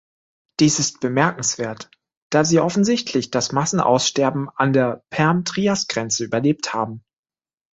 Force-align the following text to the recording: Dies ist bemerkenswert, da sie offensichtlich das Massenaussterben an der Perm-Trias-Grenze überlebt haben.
Dies 0.59 0.79
ist 0.79 0.99
bemerkenswert, 0.99 1.91
da 2.31 2.43
sie 2.43 2.59
offensichtlich 2.59 3.29
das 3.29 3.51
Massenaussterben 3.51 4.49
an 4.49 4.73
der 4.73 5.03
Perm-Trias-Grenze 5.11 6.23
überlebt 6.25 6.73
haben. 6.73 7.03